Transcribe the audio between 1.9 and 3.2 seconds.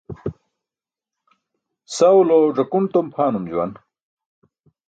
Sawulo ẓakun tom